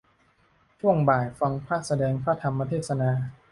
[0.79, 3.09] ช่วงบ่าย ฟังพระแสดงพระธรรมเทศนา